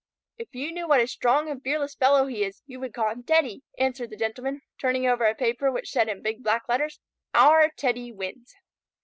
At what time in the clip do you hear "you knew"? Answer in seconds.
0.55-0.87